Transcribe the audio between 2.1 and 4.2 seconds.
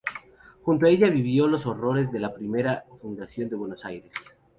de la primera fundación de Buenos Aires.